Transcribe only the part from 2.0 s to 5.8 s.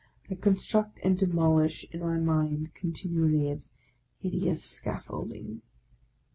mind continually its hideous scaffolding.